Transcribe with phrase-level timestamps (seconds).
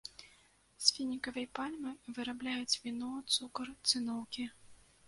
[0.85, 4.53] З фінікавай пальмы вырабляюць віно, цукар, цыноўкі.